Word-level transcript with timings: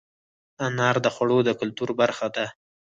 انار 0.65 0.95
د 1.05 1.07
خوړو 1.15 1.39
د 1.47 1.49
کلتور 1.59 1.89
برخه 2.01 2.27
ده. 2.35 2.45